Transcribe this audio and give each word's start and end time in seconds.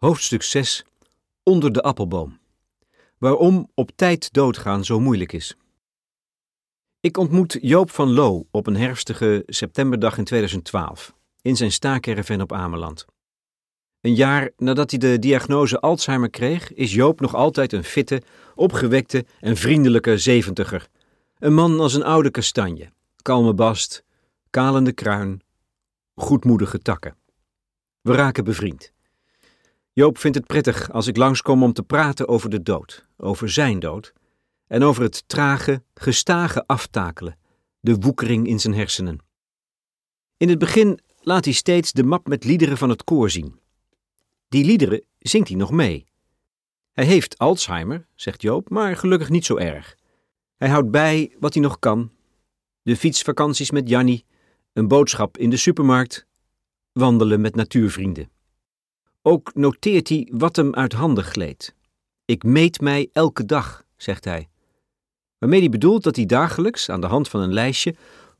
Hoofdstuk 0.00 0.42
6 0.42 0.84
Onder 1.42 1.72
de 1.72 1.82
appelboom. 1.82 2.38
Waarom 3.18 3.70
op 3.74 3.90
tijd 3.94 4.32
doodgaan 4.32 4.84
zo 4.84 5.00
moeilijk 5.00 5.32
is. 5.32 5.56
Ik 7.00 7.16
ontmoet 7.16 7.58
Joop 7.60 7.90
van 7.90 8.10
Loo 8.10 8.46
op 8.50 8.66
een 8.66 8.76
herfstige 8.76 9.42
septemberdag 9.46 10.18
in 10.18 10.24
2012 10.24 11.14
in 11.42 11.56
zijn 11.56 11.72
staakerven 11.72 12.40
op 12.40 12.52
Ameland. 12.52 13.04
Een 14.00 14.14
jaar 14.14 14.50
nadat 14.56 14.90
hij 14.90 14.98
de 14.98 15.18
diagnose 15.18 15.80
Alzheimer 15.80 16.30
kreeg, 16.30 16.72
is 16.72 16.94
Joop 16.94 17.20
nog 17.20 17.34
altijd 17.34 17.72
een 17.72 17.84
fitte, 17.84 18.22
opgewekte 18.54 19.24
en 19.40 19.56
vriendelijke 19.56 20.18
zeventiger. 20.18 20.88
Een 21.38 21.54
man 21.54 21.80
als 21.80 21.94
een 21.94 22.04
oude 22.04 22.30
kastanje, 22.30 22.92
kalme 23.22 23.54
bast, 23.54 24.04
kalende 24.50 24.92
kruin, 24.92 25.42
goedmoedige 26.14 26.78
takken. 26.78 27.16
We 28.00 28.14
raken 28.14 28.44
bevriend. 28.44 28.92
Joop 30.00 30.18
vindt 30.18 30.36
het 30.36 30.46
prettig 30.46 30.90
als 30.90 31.06
ik 31.06 31.16
langskom 31.16 31.62
om 31.62 31.72
te 31.72 31.82
praten 31.82 32.28
over 32.28 32.50
de 32.50 32.62
dood, 32.62 33.06
over 33.16 33.50
zijn 33.50 33.78
dood, 33.78 34.12
en 34.66 34.82
over 34.82 35.02
het 35.02 35.28
trage, 35.28 35.82
gestage 35.94 36.66
aftakelen, 36.66 37.38
de 37.80 37.94
woekering 37.94 38.46
in 38.46 38.60
zijn 38.60 38.74
hersenen. 38.74 39.18
In 40.36 40.48
het 40.48 40.58
begin 40.58 41.00
laat 41.20 41.44
hij 41.44 41.54
steeds 41.54 41.92
de 41.92 42.04
map 42.04 42.28
met 42.28 42.44
liederen 42.44 42.76
van 42.76 42.88
het 42.88 43.04
koor 43.04 43.30
zien. 43.30 43.58
Die 44.48 44.64
liederen 44.64 45.04
zingt 45.18 45.48
hij 45.48 45.56
nog 45.56 45.70
mee. 45.70 46.06
Hij 46.92 47.04
heeft 47.04 47.38
Alzheimer, 47.38 48.06
zegt 48.14 48.42
Joop, 48.42 48.70
maar 48.70 48.96
gelukkig 48.96 49.28
niet 49.28 49.44
zo 49.44 49.56
erg. 49.56 49.96
Hij 50.56 50.68
houdt 50.68 50.90
bij 50.90 51.36
wat 51.38 51.54
hij 51.54 51.62
nog 51.62 51.78
kan. 51.78 52.10
De 52.82 52.96
fietsvakanties 52.96 53.70
met 53.70 53.88
Jannie, 53.88 54.24
een 54.72 54.88
boodschap 54.88 55.38
in 55.38 55.50
de 55.50 55.56
supermarkt, 55.56 56.26
wandelen 56.92 57.40
met 57.40 57.54
natuurvrienden. 57.54 58.30
Ook 59.22 59.54
noteert 59.54 60.08
hij 60.08 60.28
wat 60.32 60.56
hem 60.56 60.74
uit 60.74 60.92
handen 60.92 61.24
gleed. 61.24 61.74
Ik 62.24 62.42
meet 62.42 62.80
mij 62.80 63.08
elke 63.12 63.44
dag, 63.44 63.84
zegt 63.96 64.24
hij. 64.24 64.48
Waarmee 65.38 65.60
hij 65.60 65.68
bedoelt 65.68 66.02
dat 66.02 66.16
hij 66.16 66.26
dagelijks, 66.26 66.88
aan 66.88 67.00
de 67.00 67.06
hand 67.06 67.28
van 67.28 67.40
een 67.40 67.52
lijstje, 67.52 67.94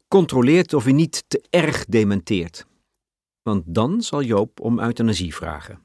controleert 0.08 0.74
of 0.74 0.84
hij 0.84 0.92
niet 0.92 1.24
te 1.28 1.42
erg 1.50 1.84
dementeert. 1.84 2.66
Want 3.42 3.62
dan 3.66 4.02
zal 4.02 4.22
Joop 4.22 4.60
om 4.60 4.80
euthanasie 4.80 5.34
vragen. 5.34 5.80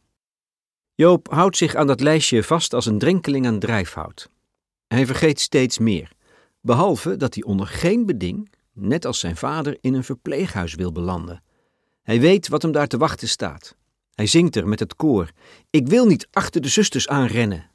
Joop 0.93 1.27
houdt 1.31 1.57
zich 1.57 1.75
aan 1.75 1.87
dat 1.87 1.99
lijstje 1.99 2.43
vast 2.43 2.73
als 2.73 2.85
een 2.85 2.99
drenkeling 2.99 3.47
aan 3.47 3.59
drijfhout. 3.59 4.29
Hij 4.87 5.05
vergeet 5.05 5.39
steeds 5.39 5.77
meer, 5.77 6.11
behalve 6.61 7.17
dat 7.17 7.33
hij 7.33 7.43
onder 7.43 7.67
geen 7.67 8.05
beding, 8.05 8.51
net 8.73 9.05
als 9.05 9.19
zijn 9.19 9.35
vader, 9.35 9.77
in 9.81 9.93
een 9.93 10.03
verpleeghuis 10.03 10.75
wil 10.75 10.91
belanden. 10.91 11.43
Hij 12.01 12.19
weet 12.19 12.47
wat 12.47 12.61
hem 12.61 12.71
daar 12.71 12.87
te 12.87 12.97
wachten 12.97 13.27
staat. 13.27 13.75
Hij 14.15 14.27
zingt 14.27 14.55
er 14.55 14.67
met 14.67 14.79
het 14.79 14.95
koor: 14.95 15.31
Ik 15.69 15.87
wil 15.87 16.05
niet 16.05 16.27
achter 16.31 16.61
de 16.61 16.67
zusters 16.67 17.07
aanrennen. 17.07 17.69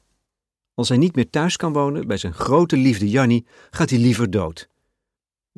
Als 0.73 0.89
hij 0.89 0.97
niet 0.97 1.15
meer 1.15 1.29
thuis 1.29 1.55
kan 1.55 1.73
wonen 1.73 2.07
bij 2.07 2.17
zijn 2.17 2.33
grote 2.33 2.77
liefde 2.77 3.09
Jannie, 3.09 3.45
gaat 3.69 3.89
hij 3.89 3.99
liever 3.99 4.29
dood. 4.29 4.69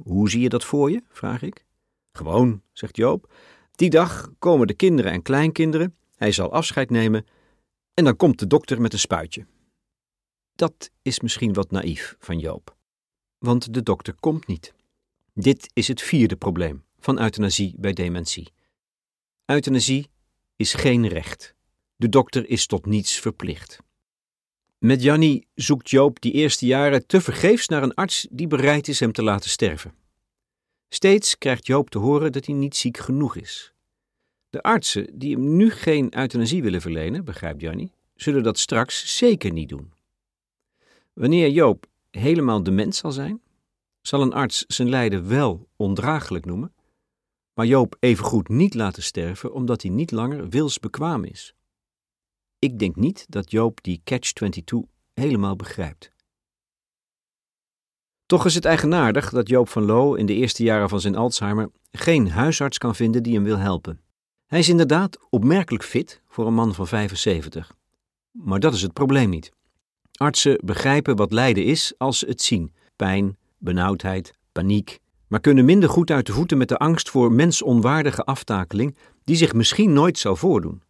Hoe 0.02 0.30
zie 0.30 0.42
je 0.42 0.50
dat 0.50 0.64
voor 0.64 0.92
je? 0.92 1.03
vraag 1.09 1.42
ik. 1.42 1.66
Gewoon, 2.12 2.62
zegt 2.72 2.95
Joop. 2.95 3.34
Die 3.72 3.90
dag 3.90 4.31
komen 4.40 4.67
de 4.67 4.73
kinderen 4.73 5.12
en 5.12 5.22
kleinkinderen, 5.22 5.95
hij 6.16 6.31
zal 6.31 6.52
afscheid 6.52 6.90
nemen 6.90 7.25
en 7.94 8.03
dan 8.03 8.16
komt 8.16 8.40
de 8.40 8.47
dokter 8.47 8.81
met 8.81 8.94
een 8.94 9.00
spuitje. 9.00 9.45
Dat 10.56 10.92
is 11.02 11.20
misschien 11.20 11.53
wat 11.53 11.72
naïef 11.72 12.16
van 12.20 12.40
Joop, 12.40 12.75
want 13.38 13.73
de 13.73 13.84
dokter 13.84 14.14
komt 14.20 14.47
niet. 14.47 14.73
Dit 15.34 15.70
is 15.73 15.88
het 15.88 16.02
vierde 16.02 16.36
probleem 16.36 16.84
van 17.00 17.20
euthanasie 17.20 17.75
bij 17.78 17.94
dementie. 17.94 18.53
Euthanasie 19.45 20.09
is 20.64 20.73
geen 20.73 21.08
recht. 21.08 21.56
De 21.95 22.09
dokter 22.09 22.50
is 22.50 22.66
tot 22.66 22.86
niets 22.86 23.19
verplicht. 23.19 23.80
Met 24.78 25.02
Jannie 25.02 25.47
zoekt 25.56 25.89
Joop 25.89 26.22
die 26.22 26.31
eerste 26.31 26.66
jaren 26.66 27.08
tevergeefs 27.08 27.67
naar 27.67 27.83
een 27.83 27.94
arts 27.94 28.28
die 28.31 28.47
bereid 28.47 28.88
is 28.88 29.00
hem 29.00 29.12
te 29.12 29.23
laten 29.23 29.50
sterven. 29.50 29.94
Steeds 30.90 31.38
krijgt 31.38 31.68
Joop 31.68 31.90
te 31.90 31.97
horen 31.97 32.31
dat 32.31 32.46
hij 32.46 32.56
niet 32.56 32.75
ziek 32.75 32.97
genoeg 32.97 33.35
is. 33.35 33.73
De 34.50 34.62
artsen 34.62 35.19
die 35.19 35.35
hem 35.35 35.56
nu 35.56 35.72
geen 35.72 36.18
euthanasie 36.18 36.63
willen 36.63 36.81
verlenen, 36.81 37.25
begrijpt 37.25 37.62
Jannie, 37.62 37.91
zullen 38.16 38.44
dat 38.44 38.59
straks 38.59 39.18
zeker 39.18 39.52
niet 39.52 39.69
doen. 39.69 39.94
Wanneer 41.13 41.50
Joop 41.50 41.85
helemaal 42.12 42.63
dement 42.63 42.96
zal 42.96 43.12
zijn, 43.12 43.41
zal 44.02 44.22
een 44.22 44.34
arts 44.34 44.63
zijn 44.68 44.90
lijden 44.90 45.28
wel 45.28 45.68
ondraaglijk 45.75 46.46
noemen, 46.46 46.73
maar 47.53 47.66
Joop 47.66 47.96
evengoed 48.00 48.50
niet 48.50 48.74
laten 48.74 49.03
sterven 49.03 49.53
omdat 49.53 49.81
hij 49.81 49.91
niet 49.91 50.12
langer 50.12 50.50
wilsbekwaam 50.50 51.24
is. 51.24 51.53
Ik 52.59 52.80
denk 52.80 52.96
niet 52.96 53.25
dat 53.30 53.52
Joop 53.52 53.84
die 53.84 54.02
catch-22 54.03 54.78
helemaal 55.14 55.56
begrijpt. 55.56 56.12
Toch 58.25 58.46
is 58.46 58.56
het 58.56 58.66
eigenaardig 58.66 59.30
dat 59.30 59.50
Joop 59.50 59.69
van 59.69 59.84
Loo 59.84 60.14
in 60.14 60.25
de 60.25 60.34
eerste 60.34 60.64
jaren 60.64 60.90
van 60.90 61.00
zijn 61.00 61.16
Alzheimer 61.16 61.72
geen 61.91 62.30
huisarts 62.30 62.78
kan 62.78 62.96
vinden 62.96 63.24
die 63.24 63.34
hem 63.34 63.44
wil 63.44 63.58
helpen. 63.58 64.02
Hij 64.46 64.59
is 64.59 64.70
inderdaad 64.70 65.18
opmerkelijk 65.30 65.84
fit 65.84 66.22
voor 66.28 66.47
een 66.47 66.53
man 66.53 66.74
van 66.74 66.88
75. 66.88 67.75
Maar 68.31 68.59
dat 68.59 68.74
is 68.74 68.81
het 68.81 68.94
probleem 68.94 69.30
niet. 69.30 69.52
Artsen 70.14 70.59
begrijpen 70.64 71.16
wat 71.16 71.31
lijden 71.31 71.66
is 71.66 71.94
als 71.97 72.20
ze 72.20 72.25
het 72.25 72.41
zien: 72.41 72.74
pijn, 72.96 73.38
benauwdheid, 73.58 74.34
paniek, 74.52 75.00
maar 75.34 75.42
kunnen 75.42 75.66
minder 75.66 75.90
goed 75.90 76.12
uit 76.12 76.26
de 76.26 76.34
voeten 76.34 76.58
met 76.58 76.68
de 76.68 76.78
angst 76.78 77.10
voor 77.10 77.32
mensonwaardige 77.32 78.24
aftakeling 78.24 78.96
die 79.24 79.36
zich 79.36 79.54
misschien 79.54 79.94
nooit 79.94 80.18
zal 80.18 80.36
voordoen. 80.36 80.82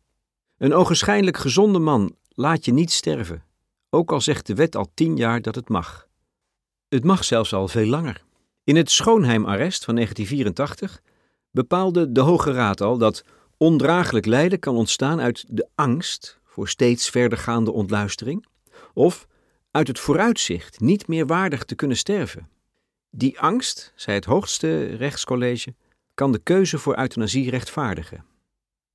Een 0.57 0.73
ogenschijnlijk 0.73 1.37
gezonde 1.37 1.79
man 1.79 2.15
laat 2.29 2.65
je 2.65 2.73
niet 2.73 2.91
sterven, 2.91 3.43
ook 3.89 4.11
al 4.11 4.21
zegt 4.21 4.47
de 4.47 4.55
wet 4.55 4.75
al 4.75 4.91
tien 4.93 5.15
jaar 5.15 5.41
dat 5.41 5.55
het 5.55 5.69
mag. 5.69 6.07
Het 6.87 7.03
mag 7.03 7.23
zelfs 7.23 7.53
al 7.53 7.67
veel 7.67 7.85
langer. 7.85 8.23
In 8.63 8.75
het 8.75 8.91
Schoonheimarrest 8.91 9.85
van 9.85 9.95
1984 9.95 11.01
bepaalde 11.51 12.11
de 12.11 12.21
Hoge 12.21 12.51
Raad 12.51 12.81
al 12.81 12.97
dat 12.97 13.23
ondraaglijk 13.57 14.25
lijden 14.25 14.59
kan 14.59 14.75
ontstaan 14.75 15.19
uit 15.19 15.45
de 15.47 15.67
angst 15.75 16.39
voor 16.43 16.69
steeds 16.69 17.09
verdergaande 17.09 17.71
ontluistering 17.71 18.45
of 18.93 19.27
uit 19.71 19.87
het 19.87 19.99
vooruitzicht 19.99 20.79
niet 20.79 21.07
meer 21.07 21.25
waardig 21.25 21.63
te 21.63 21.75
kunnen 21.75 21.97
sterven. 21.97 22.51
Die 23.15 23.39
angst, 23.39 23.93
zei 23.95 24.15
het 24.15 24.25
hoogste 24.25 24.85
rechtscollege, 24.85 25.75
kan 26.13 26.31
de 26.31 26.39
keuze 26.39 26.77
voor 26.77 26.97
euthanasie 26.97 27.49
rechtvaardigen. 27.49 28.25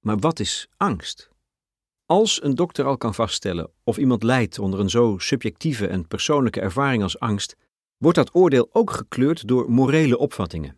Maar 0.01 0.19
wat 0.19 0.41
is 0.41 0.69
angst? 0.77 1.31
Als 2.06 2.43
een 2.43 2.55
dokter 2.55 2.84
al 2.84 2.97
kan 2.97 3.15
vaststellen 3.15 3.71
of 3.84 3.99
iemand 3.99 4.23
lijdt 4.23 4.59
onder 4.59 4.81
een 4.81 4.91
zo 4.91 5.19
subjectieve 5.19 5.87
en 5.87 6.09
persoonlijke 6.09 6.61
ervaring 6.61 7.03
als 7.03 7.19
angst, 7.19 7.56
wordt 7.97 8.17
dat 8.17 8.34
oordeel 8.34 8.69
ook 8.73 8.91
gekleurd 8.91 9.49
door 9.49 9.71
morele 9.71 10.19
opvattingen. 10.19 10.77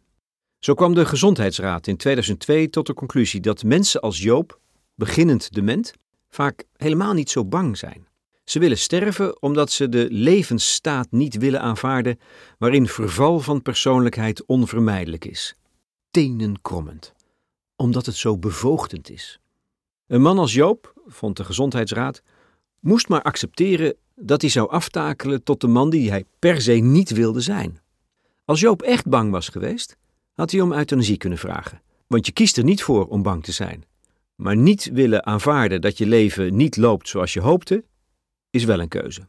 Zo 0.58 0.74
kwam 0.74 0.94
de 0.94 1.06
Gezondheidsraad 1.06 1.86
in 1.86 1.96
2002 1.96 2.70
tot 2.70 2.86
de 2.86 2.94
conclusie 2.94 3.40
dat 3.40 3.64
mensen 3.64 4.00
als 4.00 4.18
Joop, 4.18 4.60
beginnend 4.94 5.52
dement, 5.52 5.92
vaak 6.28 6.64
helemaal 6.76 7.12
niet 7.12 7.30
zo 7.30 7.44
bang 7.44 7.78
zijn. 7.78 8.08
Ze 8.50 8.58
willen 8.58 8.78
sterven 8.78 9.42
omdat 9.42 9.70
ze 9.70 9.88
de 9.88 10.06
levensstaat 10.10 11.10
niet 11.10 11.36
willen 11.36 11.60
aanvaarden 11.60 12.18
waarin 12.58 12.88
verval 12.88 13.40
van 13.40 13.62
persoonlijkheid 13.62 14.46
onvermijdelijk 14.46 15.24
is. 15.24 15.56
Tenenkrommend, 16.10 17.14
omdat 17.76 18.06
het 18.06 18.14
zo 18.14 18.38
bevoogdend 18.38 19.10
is. 19.10 19.40
Een 20.06 20.22
man 20.22 20.38
als 20.38 20.54
Joop, 20.54 20.92
vond 21.06 21.36
de 21.36 21.44
Gezondheidsraad, 21.44 22.22
moest 22.80 23.08
maar 23.08 23.22
accepteren 23.22 23.96
dat 24.14 24.40
hij 24.40 24.50
zou 24.50 24.70
aftakelen 24.70 25.42
tot 25.42 25.60
de 25.60 25.68
man 25.68 25.90
die 25.90 26.10
hij 26.10 26.24
per 26.38 26.60
se 26.60 26.72
niet 26.72 27.10
wilde 27.10 27.40
zijn. 27.40 27.80
Als 28.44 28.60
Joop 28.60 28.82
echt 28.82 29.08
bang 29.08 29.30
was 29.30 29.48
geweest, 29.48 29.96
had 30.34 30.50
hij 30.50 30.60
om 30.60 30.72
euthanasie 30.72 31.16
kunnen 31.16 31.38
vragen. 31.38 31.82
Want 32.06 32.26
je 32.26 32.32
kiest 32.32 32.56
er 32.56 32.64
niet 32.64 32.82
voor 32.82 33.06
om 33.06 33.22
bang 33.22 33.44
te 33.44 33.52
zijn. 33.52 33.84
Maar 34.34 34.56
niet 34.56 34.90
willen 34.92 35.26
aanvaarden 35.26 35.80
dat 35.80 35.98
je 35.98 36.06
leven 36.06 36.56
niet 36.56 36.76
loopt 36.76 37.08
zoals 37.08 37.32
je 37.32 37.40
hoopte, 37.40 37.84
is 38.50 38.64
wel 38.64 38.80
een 38.80 38.88
keuze. 38.88 39.26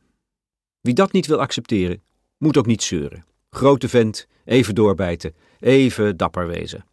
Wie 0.82 0.94
dat 0.94 1.12
niet 1.12 1.26
wil 1.26 1.40
accepteren, 1.40 2.04
moet 2.38 2.58
ook 2.58 2.66
niet 2.66 2.84
zeuren. 2.84 3.26
Grote 3.50 3.90
vent, 3.90 4.28
even 4.46 4.76
doorbijten, 4.76 5.36
even 5.60 6.18
dapper 6.18 6.48
wezen. 6.48 6.86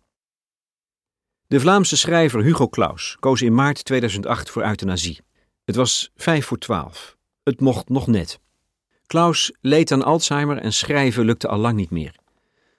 De 1.46 1.60
Vlaamse 1.60 1.96
schrijver 1.96 2.42
Hugo 2.42 2.68
Claus 2.68 3.16
koos 3.20 3.42
in 3.42 3.54
maart 3.54 3.84
2008 3.84 4.50
voor 4.50 4.62
euthanasie. 4.62 5.20
Het 5.64 5.76
was 5.76 6.10
vijf 6.16 6.46
voor 6.46 6.58
twaalf. 6.58 7.16
Het 7.42 7.60
mocht 7.60 7.88
nog 7.88 8.06
net. 8.06 8.40
Claus 9.06 9.52
leed 9.60 9.92
aan 9.92 10.02
Alzheimer 10.02 10.58
en 10.58 10.72
schrijven 10.72 11.24
lukte 11.24 11.48
al 11.48 11.58
lang 11.58 11.76
niet 11.76 11.90
meer. 11.90 12.14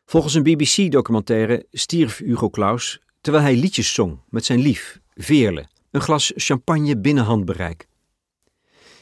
Volgens 0.06 0.34
een 0.34 0.44
BBC-documentaire 0.44 1.66
stierf 1.72 2.18
Hugo 2.18 2.50
Claus 2.50 3.00
terwijl 3.22 3.44
hij 3.44 3.56
liedjes 3.56 3.94
zong 3.94 4.20
met 4.30 4.46
zijn 4.46 4.60
lief, 4.60 5.00
Veerle, 5.14 5.68
een 5.92 6.02
glas 6.02 6.32
champagne 6.36 6.98
binnen 6.98 7.24
handbereik. 7.24 7.88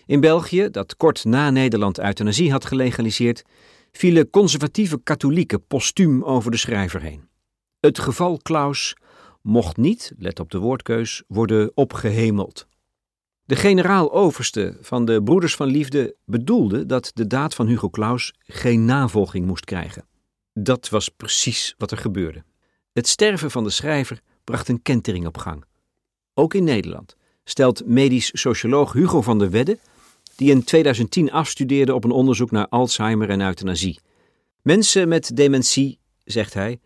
In 0.08 0.20
België, 0.20 0.70
dat 0.72 0.96
kort 0.96 1.26
na 1.26 1.50
Nederland 1.50 2.00
euthanasie 2.00 2.52
had 2.52 2.66
gelegaliseerd, 2.66 3.44
vielen 3.92 4.30
conservatieve 4.30 5.00
katholieken 5.04 5.66
postuum 5.66 6.24
over 6.24 6.52
de 6.52 6.58
schrijver 6.58 7.02
heen. 7.02 7.28
Het 7.80 8.00
geval 8.00 8.38
Klaus 8.38 8.96
mocht 9.42 9.78
niet, 9.78 10.14
let 10.18 10.40
op 10.40 10.52
de 10.52 10.58
woordkeus, 10.58 11.24
worden 11.28 11.72
opgehemeld. 11.74 12.68
De 13.44 13.56
generaal-overste 13.56 14.78
van 14.82 15.06
de 15.06 15.24
Broeders 15.24 15.56
van 15.56 15.68
Liefde 15.68 16.16
bedoelde 16.26 16.86
dat 16.86 17.12
de 17.14 17.28
daad 17.28 17.56
van 17.56 17.68
Hugo 17.68 17.90
Claus 17.90 18.34
geen 18.40 18.86
navolging 18.86 19.46
moest 19.46 19.66
krijgen. 19.66 20.06
Dat 20.54 20.90
was 20.90 21.10
precies 21.10 21.76
wat 21.78 21.92
er 21.92 21.98
gebeurde. 21.98 22.44
Het 22.94 23.08
sterven 23.08 23.52
van 23.52 23.64
de 23.64 23.70
schrijver 23.70 24.22
bracht 24.44 24.68
een 24.68 24.82
kentering 24.82 25.26
op 25.26 25.38
gang. 25.38 25.64
Ook 26.34 26.54
in 26.54 26.64
Nederland 26.64 27.16
stelt 27.44 27.86
medisch 27.86 28.30
socioloog 28.34 28.94
Hugo 28.94 29.22
van 29.22 29.40
der 29.40 29.50
Wedde, 29.50 29.80
die 30.38 30.52
in 30.52 30.64
2010 30.64 31.32
afstudeerde 31.32 31.94
op 31.94 32.04
een 32.04 32.12
onderzoek 32.12 32.52
naar 32.52 32.68
Alzheimer 32.68 33.30
en 33.30 33.42
euthanasie. 33.42 34.00
Mensen 34.62 35.08
met 35.08 35.36
dementie, 35.36 36.00
zegt 36.24 36.54
hij, 36.54 36.80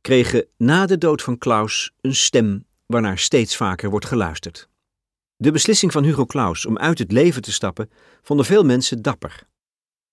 kregen 0.00 0.46
na 0.56 0.86
de 0.86 0.98
dood 0.98 1.22
van 1.22 1.38
Klaus 1.38 1.92
een 2.00 2.14
stem 2.14 2.64
waarnaar 2.86 3.18
steeds 3.18 3.56
vaker 3.56 3.90
wordt 3.90 4.06
geluisterd. 4.06 4.68
De 5.36 5.50
beslissing 5.50 5.92
van 5.92 6.04
Hugo 6.04 6.26
Claus 6.26 6.66
om 6.66 6.78
uit 6.78 6.98
het 6.98 7.12
leven 7.12 7.42
te 7.42 7.52
stappen 7.52 7.90
vonden 8.22 8.46
veel 8.46 8.64
mensen 8.64 9.02
dapper. 9.02 9.46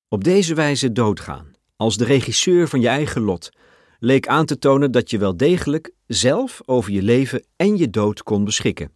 Op 0.07 0.23
deze 0.23 0.53
wijze 0.53 0.91
doodgaan, 0.91 1.51
als 1.75 1.97
de 1.97 2.05
regisseur 2.05 2.67
van 2.67 2.81
je 2.81 2.87
eigen 2.87 3.21
lot, 3.21 3.49
leek 3.99 4.27
aan 4.27 4.45
te 4.45 4.57
tonen 4.57 4.91
dat 4.91 5.09
je 5.09 5.17
wel 5.17 5.37
degelijk 5.37 5.91
zelf 6.07 6.61
over 6.65 6.91
je 6.91 7.01
leven 7.01 7.45
en 7.55 7.77
je 7.77 7.89
dood 7.89 8.23
kon 8.23 8.43
beschikken. 8.43 8.91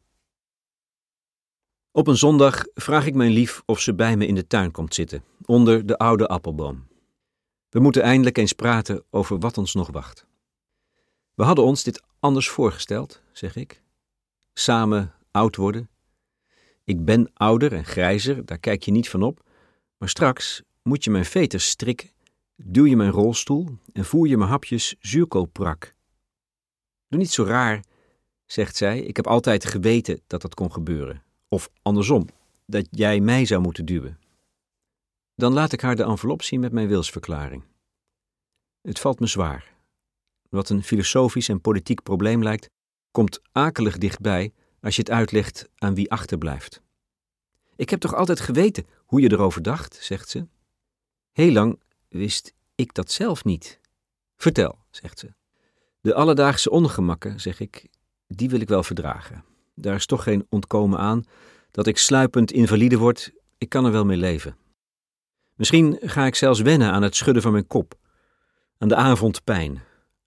Op 1.96 2.08
een 2.08 2.18
zondag 2.18 2.66
vraag 2.74 3.06
ik 3.06 3.14
mijn 3.14 3.32
lief 3.32 3.62
of 3.66 3.80
ze 3.80 3.94
bij 3.94 4.18
me 4.18 4.26
in 4.26 4.36
de 4.36 4.48
tuin 4.48 4.72
komt 4.72 4.94
zitten, 4.94 5.24
onder 5.46 5.86
de 5.86 5.98
oude 5.98 6.28
appelboom. 6.28 6.88
We 7.70 7.80
moeten 7.80 8.02
eindelijk 8.02 8.38
eens 8.38 8.54
praten 8.54 9.04
over 9.10 9.40
wat 9.40 9.58
ons 9.58 9.74
nog 9.74 9.92
wacht. 9.92 10.26
We 11.34 11.44
hadden 11.44 11.66
ons 11.66 11.84
dit 11.84 12.02
anders 12.20 12.50
voorgesteld, 12.50 13.22
zeg 13.32 13.56
ik. 13.56 13.82
Samen 14.54 15.14
oud 15.32 15.56
worden. 15.56 15.90
Ik 16.84 17.06
ben 17.06 17.32
ouder 17.34 17.74
en 17.74 17.86
grijzer, 17.86 18.46
daar 18.46 18.60
kijk 18.60 18.84
je 18.84 18.92
niet 18.92 19.10
van 19.10 19.24
op. 19.24 19.44
Maar 19.98 20.10
straks 20.10 20.62
moet 20.82 21.04
je 21.04 21.12
mijn 21.12 21.26
veters 21.26 21.70
strikken, 21.70 22.10
duw 22.56 22.86
je 22.86 22.96
mijn 22.96 23.12
rolstoel 23.12 23.78
en 23.94 24.06
voer 24.06 24.28
je 24.28 24.38
mijn 24.38 24.50
hapjes 24.50 24.96
zuurkoopprak. 25.00 25.94
Doe 27.08 27.20
niet 27.20 27.32
zo 27.32 27.44
raar, 27.44 27.84
zegt 28.46 28.76
zij. 28.76 29.00
Ik 29.00 29.16
heb 29.16 29.28
altijd 29.28 29.66
geweten 29.66 30.22
dat 30.28 30.42
dat 30.42 30.54
kon 30.54 30.72
gebeuren. 30.72 31.25
Of 31.56 31.70
andersom, 31.82 32.28
dat 32.66 32.88
jij 32.92 33.20
mij 33.20 33.46
zou 33.46 33.62
moeten 33.62 33.86
duwen. 33.86 34.20
Dan 35.36 35.54
laat 35.54 35.72
ik 35.72 35.82
haar 35.82 35.96
de 35.96 36.04
envelop 36.04 36.42
zien 36.42 36.60
met 36.60 36.72
mijn 36.72 36.88
wilsverklaring. 36.88 37.64
Het 38.82 39.00
valt 39.00 39.20
me 39.20 39.28
zwaar. 39.28 39.74
Wat 40.50 40.70
een 40.70 40.84
filosofisch 40.84 41.50
en 41.50 41.62
politiek 41.62 42.04
probleem 42.04 42.44
lijkt, 42.44 42.70
komt 43.12 43.42
akelig 43.52 43.98
dichtbij 43.98 44.54
als 44.82 44.96
je 44.96 45.02
het 45.02 45.12
uitlegt 45.12 45.70
aan 45.76 45.96
wie 45.96 46.12
achterblijft. 46.12 46.82
Ik 47.76 47.90
heb 47.90 48.00
toch 48.00 48.14
altijd 48.14 48.40
geweten 48.40 48.86
hoe 49.06 49.22
je 49.22 49.32
erover 49.32 49.62
dacht, 49.62 49.98
zegt 50.02 50.30
ze. 50.30 50.48
Heel 51.32 51.52
lang 51.52 51.82
wist 52.08 52.54
ik 52.76 52.94
dat 52.94 53.12
zelf 53.12 53.44
niet. 53.44 53.80
Vertel, 54.36 54.80
zegt 54.90 55.20
ze. 55.20 55.34
De 56.02 56.14
alledaagse 56.14 56.70
ongemakken, 56.70 57.40
zeg 57.40 57.60
ik, 57.60 57.88
die 58.28 58.50
wil 58.50 58.60
ik 58.60 58.68
wel 58.68 58.84
verdragen. 58.84 59.54
Daar 59.76 59.96
is 59.96 60.06
toch 60.06 60.24
geen 60.24 60.46
ontkomen 60.50 61.00
aan. 61.00 61.24
Dat 61.72 61.88
ik 61.88 61.98
sluipend 61.98 62.52
invalide 62.52 62.98
word, 62.98 63.32
ik 63.58 63.70
kan 63.70 63.86
er 63.86 63.92
wel 63.92 64.06
mee 64.06 64.18
leven. 64.18 64.58
Misschien 65.56 65.98
ga 66.02 66.26
ik 66.26 66.36
zelfs 66.36 66.62
wennen 66.62 66.92
aan 66.92 67.02
het 67.02 67.16
schudden 67.16 67.44
van 67.44 67.52
mijn 67.52 67.68
kop, 67.68 67.94
aan 68.78 68.88
de 68.88 68.96
avondpijn, 68.96 69.82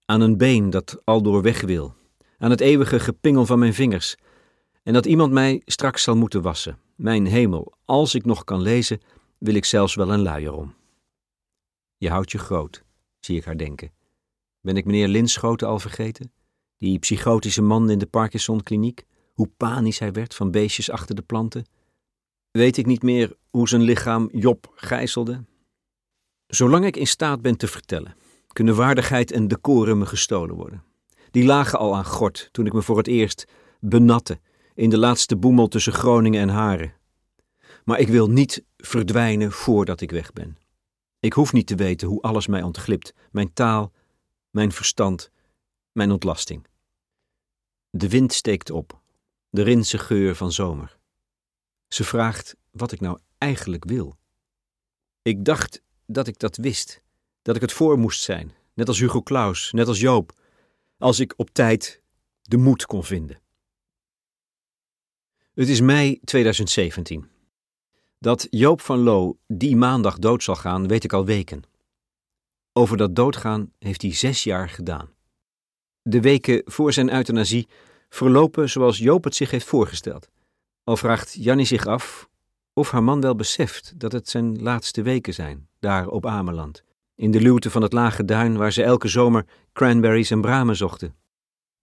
aan 0.05 0.21
een 0.21 0.37
been 0.37 0.71
dat 0.71 1.01
al 1.05 1.23
door 1.23 1.43
weg 1.43 1.61
wil, 1.61 1.95
aan 2.39 2.51
het 2.51 2.61
eeuwige 2.61 3.01
gepingel 3.01 3.47
van 3.47 3.59
mijn 3.59 3.75
vingers, 3.75 4.17
en 4.83 4.93
dat 4.93 5.07
iemand 5.07 5.33
mij 5.33 5.63
straks 5.65 6.03
zal 6.03 6.17
moeten 6.17 6.43
wassen. 6.43 6.79
Mijn 6.95 7.27
hemel, 7.27 7.73
als 7.85 8.15
ik 8.15 8.25
nog 8.25 8.45
kan 8.45 8.61
lezen, 8.61 9.01
wil 9.39 9.55
ik 9.55 9.65
zelfs 9.65 9.95
wel 9.95 10.13
een 10.13 10.23
luier 10.23 10.53
om. 10.53 10.75
Je 11.97 12.11
houdt 12.11 12.33
je 12.33 12.39
groot, 12.39 12.85
zie 13.19 13.37
ik 13.37 13.45
haar 13.45 13.57
denken. 13.57 13.93
Ben 14.61 14.77
ik 14.77 14.85
meneer 14.85 15.09
Linschoten 15.09 15.69
al 15.69 15.79
vergeten? 15.79 16.33
Die 16.77 16.99
psychotische 16.99 17.63
man 17.63 17.91
in 17.91 17.99
de 17.99 18.07
Parkinson-kliniek? 18.07 19.05
Hoe 19.39 19.51
panisch 19.57 19.99
hij 19.99 20.13
werd 20.13 20.35
van 20.35 20.51
beestjes 20.51 20.91
achter 20.91 21.15
de 21.15 21.23
planten? 21.23 21.67
Weet 22.51 22.77
ik 22.77 22.87
niet 22.87 23.03
meer 23.03 23.37
hoe 23.51 23.69
zijn 23.69 23.83
lichaam 23.83 24.29
Job 24.33 24.73
gijzelde? 24.75 25.45
Zolang 26.47 26.85
ik 26.85 26.97
in 26.97 27.07
staat 27.07 27.43
ben 27.43 27.57
te 27.57 27.67
vertellen, 27.67 28.17
kunnen 28.47 28.77
waardigheid 28.77 29.33
en 29.33 29.49
decorum 29.49 29.99
me 29.99 30.07
gestolen 30.07 30.55
worden. 30.57 30.85
Die 31.31 31.45
lagen 31.45 31.79
al 31.79 31.97
aan 31.97 32.05
gort 32.05 32.49
toen 32.53 32.67
ik 32.67 32.73
me 32.73 32.83
voor 32.83 32.97
het 32.97 33.07
eerst 33.07 33.47
benatte 33.81 34.41
in 34.75 34.91
de 34.91 34.99
laatste 34.99 35.37
boemel 35.37 35.69
tussen 35.69 35.93
Groningen 35.93 36.41
en 36.41 36.49
Haren. 36.49 36.95
Maar 37.85 37.99
ik 37.99 38.09
wil 38.09 38.31
niet 38.31 38.65
verdwijnen 38.77 39.53
voordat 39.53 40.01
ik 40.01 40.11
weg 40.11 40.33
ben. 40.33 40.59
Ik 41.21 41.33
hoef 41.33 41.53
niet 41.53 41.67
te 41.67 41.75
weten 41.75 42.09
hoe 42.09 42.23
alles 42.23 42.47
mij 42.47 42.63
ontglipt, 42.63 43.15
mijn 43.31 43.53
taal, 43.53 43.93
mijn 44.51 44.73
verstand, 44.73 45.31
mijn 45.93 46.11
ontlasting. 46.11 46.67
De 47.91 48.09
wind 48.09 48.33
steekt 48.33 48.71
op, 48.71 49.01
de 49.51 49.63
rinse 49.63 49.99
geur 49.99 50.35
van 50.35 50.53
zomer. 50.53 50.99
Ze 51.89 52.05
vraagt 52.05 52.57
wat 52.71 52.93
ik 52.93 53.01
nou 53.01 53.19
eigenlijk 53.39 53.85
wil. 53.85 54.17
Ik 55.23 55.45
dacht 55.45 55.83
dat 56.07 56.27
ik 56.27 56.39
dat 56.39 56.57
wist, 56.57 57.03
dat 57.43 57.57
ik 57.57 57.63
het 57.63 57.73
voor 57.73 57.99
moest 57.99 58.23
zijn, 58.23 58.53
net 58.75 58.89
als 58.89 58.99
Hugo 58.99 59.23
Claus, 59.23 59.73
net 59.73 59.87
als 59.87 60.01
Joop, 60.01 60.33
als 60.99 61.21
ik 61.21 61.35
op 61.37 61.51
tijd 61.51 62.03
de 62.43 62.57
moed 62.57 62.87
kon 62.87 63.05
vinden. 63.05 63.41
Het 65.55 65.69
is 65.69 65.81
mei 65.81 66.21
2017. 66.25 67.29
Dat 68.19 68.47
Joop 68.51 68.81
van 68.81 68.99
Loo 68.99 69.39
die 69.47 69.77
maandag 69.77 70.19
dood 70.19 70.43
zal 70.43 70.57
gaan, 70.57 70.89
weet 70.89 71.05
ik 71.05 71.13
al 71.13 71.25
weken. 71.25 71.63
Over 72.73 72.97
dat 72.97 73.17
doodgaan 73.17 73.73
heeft 73.79 74.03
hij 74.03 74.15
zes 74.15 74.45
jaar 74.45 74.69
gedaan. 74.69 75.11
De 76.03 76.21
weken 76.21 76.63
voor 76.65 76.93
zijn 76.93 77.13
euthanasie 77.13 77.69
verlopen 78.09 78.71
zoals 78.71 78.99
Joop 78.99 79.25
het 79.25 79.35
zich 79.35 79.51
heeft 79.51 79.67
voorgesteld. 79.67 80.29
Al 80.85 80.97
vraagt 80.97 81.35
Jannie 81.39 81.67
zich 81.67 81.87
af 81.87 82.29
of 82.73 82.91
haar 82.91 83.03
man 83.03 83.21
wel 83.21 83.35
beseft 83.35 83.93
dat 83.97 84.13
het 84.13 84.29
zijn 84.29 84.63
laatste 84.63 85.03
weken 85.03 85.35
zijn, 85.35 85.69
daar 85.79 86.09
op 86.09 86.27
Ameland, 86.27 86.83
in 87.15 87.31
de 87.31 87.41
luwte 87.41 87.71
van 87.71 87.83
het 87.83 87.93
lage 87.93 88.25
duin 88.25 88.57
waar 88.57 88.73
ze 88.73 88.83
elke 88.83 89.09
zomer 89.09 89.45
cranberries 89.73 90.31
en 90.31 90.41
bramen 90.41 90.77
zochten. 90.77 91.15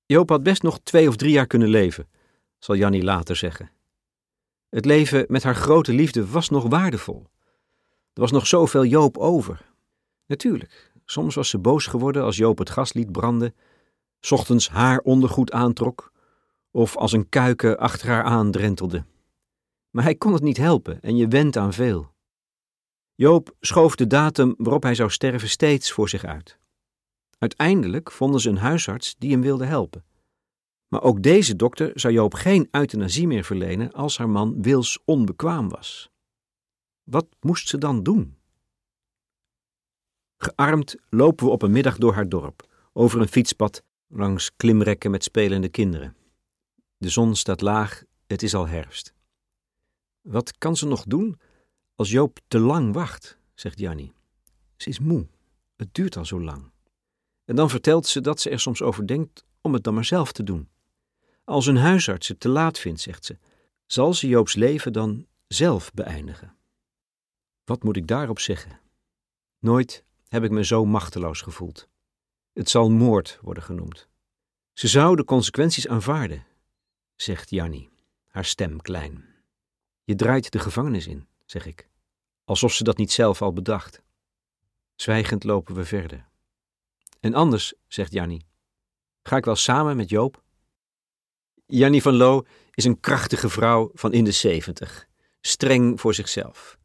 Joop 0.05 0.29
had 0.29 0.43
best 0.43 0.63
nog 0.63 0.79
twee 0.83 1.07
of 1.07 1.15
drie 1.15 1.31
jaar 1.31 1.47
kunnen 1.47 1.67
leven, 1.67 2.07
zal 2.59 2.75
Jannie 2.75 3.03
later 3.03 3.35
zeggen. 3.35 3.69
Het 4.69 4.85
leven 4.85 5.25
met 5.27 5.43
haar 5.43 5.55
grote 5.55 5.93
liefde 5.93 6.27
was 6.27 6.49
nog 6.49 6.67
waardevol. 6.67 7.27
Er 8.13 8.21
was 8.21 8.31
nog 8.31 8.47
zoveel 8.47 8.85
Joop 8.85 9.17
over. 9.17 9.61
Natuurlijk, 10.25 10.91
soms 11.05 11.35
was 11.35 11.49
ze 11.49 11.59
boos 11.59 11.85
geworden 11.87 12.23
als 12.23 12.37
Joop 12.37 12.57
het 12.57 12.69
gas 12.69 12.93
liet 12.93 13.11
branden, 13.11 13.55
ochtends 14.29 14.69
haar 14.69 14.99
ondergoed 14.99 15.51
aantrok, 15.51 16.11
of 16.75 16.97
als 16.97 17.11
een 17.11 17.29
kuiken 17.29 17.77
achter 17.77 18.07
haar 18.07 18.23
aan 18.23 18.51
drentelde. 18.51 19.05
Maar 19.89 20.03
hij 20.03 20.15
kon 20.15 20.33
het 20.33 20.41
niet 20.41 20.57
helpen 20.57 21.01
en 21.01 21.15
je 21.15 21.27
went 21.27 21.57
aan 21.57 21.73
veel. 21.73 22.13
Joop 23.13 23.55
schoof 23.59 23.95
de 23.95 24.07
datum 24.07 24.53
waarop 24.57 24.83
hij 24.83 24.95
zou 24.95 25.09
sterven 25.09 25.49
steeds 25.49 25.91
voor 25.91 26.09
zich 26.09 26.23
uit. 26.23 26.59
Uiteindelijk 27.37 28.11
vonden 28.11 28.41
ze 28.41 28.49
een 28.49 28.57
huisarts 28.57 29.15
die 29.17 29.31
hem 29.31 29.41
wilde 29.41 29.65
helpen. 29.65 30.05
Maar 30.87 31.01
ook 31.01 31.21
deze 31.21 31.55
dokter 31.55 31.91
zou 31.93 32.13
Joop 32.13 32.33
geen 32.33 32.67
euthanasie 32.71 33.27
meer 33.27 33.43
verlenen 33.43 33.91
als 33.91 34.17
haar 34.17 34.29
man 34.29 34.61
wils 34.61 34.99
onbekwaam 35.05 35.69
was. 35.69 36.09
Wat 37.03 37.27
moest 37.39 37.67
ze 37.67 37.77
dan 37.77 38.03
doen? 38.03 38.37
Gearmd 40.37 40.95
lopen 41.09 41.45
we 41.45 41.51
op 41.51 41.61
een 41.61 41.71
middag 41.71 41.97
door 41.97 42.13
haar 42.13 42.29
dorp, 42.29 42.67
over 42.93 43.21
een 43.21 43.27
fietspad, 43.27 43.83
langs 44.07 44.55
klimrekken 44.55 45.11
met 45.11 45.23
spelende 45.23 45.69
kinderen. 45.69 46.15
De 47.05 47.11
zon 47.11 47.35
staat 47.35 47.61
laag, 47.61 48.03
het 48.27 48.43
is 48.43 48.53
al 48.53 48.67
herfst. 48.67 49.13
Wat 50.21 50.57
kan 50.57 50.75
ze 50.75 50.85
nog 50.85 51.03
doen 51.03 51.39
als 51.95 52.09
Joop 52.09 52.39
te 52.47 52.59
lang 52.59 52.93
wacht, 52.93 53.37
zegt 53.53 53.79
Jannie. 53.79 54.13
Ze 54.75 54.89
is 54.89 54.99
moe, 54.99 55.27
het 55.75 55.93
duurt 55.93 56.17
al 56.17 56.25
zo 56.25 56.41
lang. 56.41 56.71
En 57.43 57.55
dan 57.55 57.69
vertelt 57.69 58.07
ze 58.07 58.21
dat 58.21 58.39
ze 58.41 58.49
er 58.49 58.59
soms 58.59 58.81
over 58.81 59.07
denkt 59.07 59.45
om 59.61 59.73
het 59.73 59.83
dan 59.83 59.93
maar 59.93 60.05
zelf 60.05 60.31
te 60.31 60.43
doen. 60.43 60.69
Als 61.43 61.65
een 61.65 61.77
huisarts 61.77 62.27
het 62.27 62.39
te 62.39 62.49
laat 62.49 62.79
vindt, 62.79 63.01
zegt 63.01 63.25
ze, 63.25 63.37
zal 63.85 64.13
ze 64.13 64.27
Joops 64.27 64.55
leven 64.55 64.93
dan 64.93 65.27
zelf 65.47 65.93
beëindigen. 65.93 66.55
Wat 67.63 67.83
moet 67.83 67.97
ik 67.97 68.07
daarop 68.07 68.39
zeggen? 68.39 68.79
Nooit 69.59 70.03
heb 70.27 70.43
ik 70.43 70.51
me 70.51 70.65
zo 70.65 70.85
machteloos 70.85 71.41
gevoeld. 71.41 71.87
Het 72.53 72.69
zal 72.69 72.89
moord 72.89 73.39
worden 73.41 73.63
genoemd. 73.63 74.07
Ze 74.73 74.87
zou 74.87 75.15
de 75.15 75.23
consequenties 75.23 75.87
aanvaarden, 75.87 76.45
zegt 77.15 77.49
Jannie, 77.49 77.89
haar 78.27 78.45
stem 78.45 78.81
klein. 78.81 79.25
Je 80.03 80.15
draait 80.15 80.51
de 80.51 80.59
gevangenis 80.59 81.07
in, 81.07 81.27
zeg 81.45 81.65
ik, 81.65 81.89
alsof 82.43 82.73
ze 82.73 82.83
dat 82.83 82.97
niet 82.97 83.11
zelf 83.11 83.41
al 83.41 83.53
bedacht. 83.53 84.01
Zwijgend 84.95 85.43
lopen 85.43 85.75
we 85.75 85.85
verder. 85.85 86.27
En 87.19 87.33
anders, 87.33 87.73
zegt 87.87 88.11
Jannie, 88.13 88.45
ga 89.23 89.37
ik 89.37 89.45
wel 89.45 89.55
samen 89.55 89.95
met 89.97 90.09
Joop? 90.09 90.43
Jannie 91.65 92.01
van 92.01 92.15
Loo 92.15 92.45
is 92.71 92.85
een 92.85 92.99
krachtige 92.99 93.49
vrouw 93.49 93.91
van 93.93 94.13
in 94.13 94.23
de 94.23 94.31
zeventig, 94.31 95.07
streng 95.41 95.99
voor 95.99 96.13
zichzelf. 96.13 96.77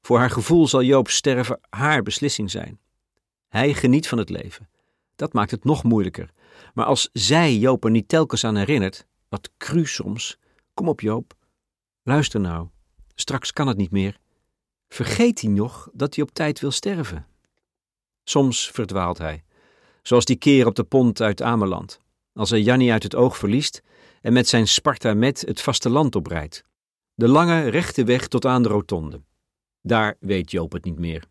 Voor 0.00 0.18
haar 0.18 0.30
gevoel 0.30 0.68
zal 0.68 0.82
Joop 0.82 1.08
sterven 1.08 1.60
haar 1.70 2.02
beslissing 2.02 2.50
zijn. 2.50 2.80
Hij 3.48 3.74
geniet 3.74 4.08
van 4.08 4.18
het 4.18 4.30
leven. 4.30 4.68
Dat 5.16 5.32
maakt 5.32 5.50
het 5.50 5.64
nog 5.64 5.82
moeilijker. 5.82 6.30
Maar 6.74 6.84
als 6.84 7.08
zij 7.12 7.56
Joop 7.56 7.84
er 7.84 7.90
niet 7.90 8.08
telkens 8.08 8.44
aan 8.44 8.56
herinnert, 8.56 9.06
wat 9.28 9.50
cru 9.56 9.86
soms, 9.86 10.38
kom 10.74 10.88
op 10.88 11.00
Joop, 11.00 11.34
luister 12.02 12.40
nou, 12.40 12.68
straks 13.14 13.52
kan 13.52 13.66
het 13.66 13.76
niet 13.76 13.90
meer. 13.90 14.18
Vergeet 14.88 15.40
hij 15.40 15.50
nog 15.50 15.88
dat 15.92 16.14
hij 16.14 16.24
op 16.24 16.30
tijd 16.30 16.60
wil 16.60 16.70
sterven? 16.70 17.26
Soms 18.24 18.70
verdwaalt 18.70 19.18
hij, 19.18 19.44
zoals 20.02 20.24
die 20.24 20.36
keer 20.36 20.66
op 20.66 20.74
de 20.74 20.84
pont 20.84 21.20
uit 21.20 21.42
Ameland, 21.42 22.00
als 22.32 22.50
hij 22.50 22.60
Jannie 22.60 22.92
uit 22.92 23.02
het 23.02 23.14
oog 23.14 23.36
verliest 23.36 23.82
en 24.20 24.32
met 24.32 24.48
zijn 24.48 24.68
Sparta 24.68 25.14
met 25.14 25.40
het 25.40 25.60
vasteland 25.60 26.16
oprijdt. 26.16 26.64
De 27.14 27.28
lange, 27.28 27.68
rechte 27.68 28.04
weg 28.04 28.28
tot 28.28 28.44
aan 28.44 28.62
de 28.62 28.68
rotonde. 28.68 29.22
Daar 29.82 30.16
weet 30.20 30.50
Joop 30.50 30.72
het 30.72 30.84
niet 30.84 30.98
meer. 30.98 31.24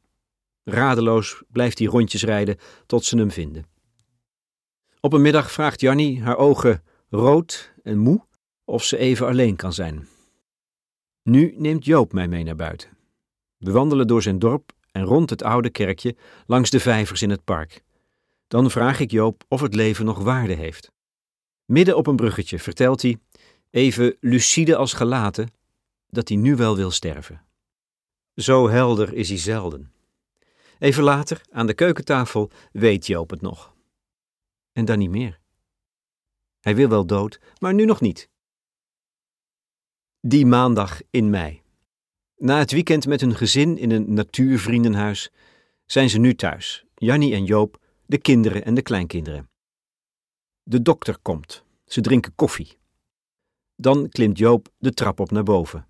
Radeloos 0.63 1.43
blijft 1.47 1.79
hij 1.79 1.87
rondjes 1.87 2.23
rijden 2.23 2.57
tot 2.85 3.05
ze 3.05 3.17
hem 3.17 3.31
vinden. 3.31 3.65
Op 4.99 5.13
een 5.13 5.21
middag 5.21 5.51
vraagt 5.51 5.81
Jannie, 5.81 6.23
haar 6.23 6.37
ogen 6.37 6.83
rood 7.09 7.73
en 7.83 7.97
moe, 7.97 8.25
of 8.65 8.83
ze 8.83 8.97
even 8.97 9.27
alleen 9.27 9.55
kan 9.55 9.73
zijn. 9.73 10.07
Nu 11.23 11.53
neemt 11.57 11.85
Joop 11.85 12.13
mij 12.13 12.27
mee 12.27 12.43
naar 12.43 12.55
buiten. 12.55 12.89
We 13.57 13.71
wandelen 13.71 14.07
door 14.07 14.21
zijn 14.21 14.39
dorp 14.39 14.71
en 14.91 15.03
rond 15.03 15.29
het 15.29 15.43
oude 15.43 15.69
kerkje 15.69 16.15
langs 16.45 16.69
de 16.69 16.79
vijvers 16.79 17.21
in 17.21 17.29
het 17.29 17.43
park. 17.43 17.83
Dan 18.47 18.71
vraag 18.71 18.99
ik 18.99 19.11
Joop 19.11 19.43
of 19.47 19.61
het 19.61 19.75
leven 19.75 20.05
nog 20.05 20.19
waarde 20.19 20.53
heeft. 20.53 20.91
Midden 21.65 21.97
op 21.97 22.07
een 22.07 22.15
bruggetje 22.15 22.59
vertelt 22.59 23.01
hij, 23.01 23.17
even 23.69 24.17
lucide 24.19 24.75
als 24.75 24.93
gelaten, 24.93 25.53
dat 26.09 26.27
hij 26.27 26.37
nu 26.37 26.55
wel 26.55 26.75
wil 26.75 26.91
sterven. 26.91 27.45
Zo 28.35 28.69
helder 28.69 29.13
is 29.13 29.29
hij 29.29 29.37
zelden. 29.37 29.91
Even 30.79 31.03
later, 31.03 31.41
aan 31.51 31.67
de 31.67 31.73
keukentafel, 31.73 32.51
weet 32.71 33.07
Joop 33.07 33.29
het 33.29 33.41
nog. 33.41 33.73
En 34.71 34.85
dan 34.85 34.97
niet 34.97 35.09
meer. 35.09 35.39
Hij 36.67 36.75
wil 36.75 36.89
wel 36.89 37.05
dood, 37.05 37.39
maar 37.59 37.73
nu 37.73 37.85
nog 37.85 38.01
niet. 38.01 38.29
Die 40.19 40.45
maandag 40.45 41.01
in 41.09 41.29
mei. 41.29 41.61
Na 42.37 42.57
het 42.57 42.71
weekend 42.71 43.07
met 43.07 43.21
hun 43.21 43.35
gezin 43.35 43.77
in 43.77 43.91
een 43.91 44.13
natuurvriendenhuis 44.13 45.31
zijn 45.85 46.09
ze 46.09 46.19
nu 46.19 46.35
thuis, 46.35 46.85
Jannie 46.95 47.33
en 47.33 47.45
Joop, 47.45 47.81
de 48.05 48.17
kinderen 48.17 48.65
en 48.65 48.73
de 48.73 48.81
kleinkinderen. 48.81 49.49
De 50.63 50.81
dokter 50.81 51.17
komt. 51.21 51.63
Ze 51.85 52.01
drinken 52.01 52.35
koffie. 52.35 52.77
Dan 53.75 54.09
klimt 54.09 54.37
Joop 54.37 54.69
de 54.77 54.91
trap 54.91 55.19
op 55.19 55.31
naar 55.31 55.43
boven. 55.43 55.87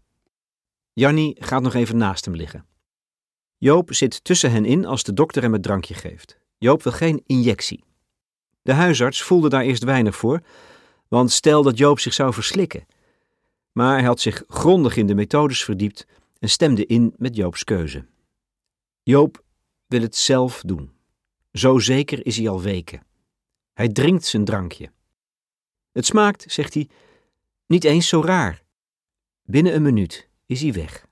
Jannie 0.94 1.36
gaat 1.44 1.62
nog 1.62 1.74
even 1.74 1.98
naast 1.98 2.26
hem 2.26 2.36
liggen. 2.36 2.66
Joop 3.58 3.94
zit 3.94 4.24
tussen 4.24 4.52
hen 4.52 4.66
in 4.66 4.86
als 4.86 5.04
de 5.04 5.14
dokter 5.14 5.42
hem 5.42 5.54
het 5.54 5.64
drankje 5.64 5.94
geeft. 5.94 6.38
Joop 6.58 6.84
wil 6.84 6.94
geen 6.94 7.24
injectie. 7.26 7.86
De 8.68 8.74
huisarts 8.74 9.22
voelde 9.22 9.50
daar 9.50 9.64
eerst 9.64 9.84
weinig 9.84 10.16
voor, 10.16 10.42
want 11.08 11.32
stel 11.32 11.64
dat 11.64 11.78
Joop 11.78 12.00
zich 12.00 12.14
zou 12.14 12.34
verslikken. 12.34 12.86
Maar 13.72 13.98
hij 13.98 14.08
had 14.08 14.20
zich 14.20 14.44
grondig 14.48 14.96
in 14.96 15.08
de 15.08 15.16
methodes 15.16 15.64
verdiept 15.64 16.08
en 16.40 16.50
stemde 16.50 16.86
in 16.86 17.14
met 17.18 17.36
Joops 17.36 17.64
keuze. 17.64 18.06
Joop 19.04 19.44
wil 19.86 20.02
het 20.02 20.16
zelf 20.16 20.62
doen. 20.66 20.92
Zo 21.52 21.80
zeker 21.80 22.26
is 22.26 22.38
hij 22.38 22.50
al 22.50 22.62
weken. 22.62 23.04
Hij 23.74 23.90
drinkt 23.90 24.26
zijn 24.26 24.46
drankje. 24.46 24.92
Het 25.92 26.06
smaakt, 26.06 26.46
zegt 26.48 26.74
hij, 26.74 26.90
niet 27.66 27.84
eens 27.84 28.08
zo 28.08 28.22
raar. 28.22 28.64
Binnen 29.44 29.76
een 29.76 29.82
minuut 29.82 30.30
is 30.46 30.62
hij 30.62 30.74
weg. 30.74 31.08